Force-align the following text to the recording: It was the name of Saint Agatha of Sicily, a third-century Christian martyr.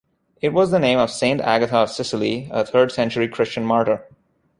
It 0.41 0.51
was 0.51 0.71
the 0.71 0.79
name 0.79 0.97
of 0.97 1.11
Saint 1.11 1.41
Agatha 1.41 1.77
of 1.77 1.91
Sicily, 1.91 2.47
a 2.51 2.65
third-century 2.65 3.27
Christian 3.27 3.63
martyr. 3.63 4.03